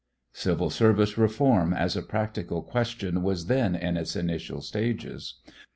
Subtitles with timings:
[0.33, 5.35] Civil service reform as a practical question was then in its initial stages.